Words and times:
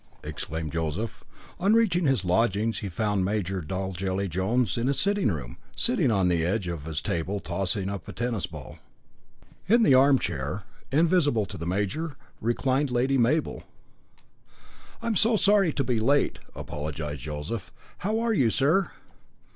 exclaimed 0.23 0.71
Joseph. 0.73 1.23
On 1.59 1.75
reaching 1.75 2.07
his 2.07 2.25
lodgings 2.25 2.79
he 2.79 2.89
found 2.89 3.23
Major 3.23 3.61
Dolgelly 3.61 4.27
Jones 4.27 4.75
in 4.75 4.87
his 4.87 4.99
sitting 4.99 5.29
room, 5.29 5.57
sitting 5.75 6.09
on 6.11 6.27
the 6.27 6.43
edge 6.43 6.67
of 6.67 6.85
his 6.85 7.03
table 7.03 7.39
tossing 7.39 7.87
up 7.87 8.07
a 8.07 8.11
tennis 8.11 8.47
ball. 8.47 8.79
In 9.67 9.83
the 9.83 9.93
armchair, 9.93 10.63
invisible 10.91 11.45
to 11.45 11.55
the 11.59 11.67
major, 11.67 12.15
reclined 12.41 12.89
Lady 12.89 13.19
Mabel. 13.19 13.61
"I 15.03 15.05
am 15.05 15.15
so 15.15 15.35
sorry 15.35 15.71
to 15.71 15.83
be 15.83 15.99
late," 15.99 16.39
apologised 16.55 17.21
Joseph. 17.21 17.71
"How 17.99 18.19
are 18.21 18.33
you, 18.33 18.49
sir?" 18.49 18.89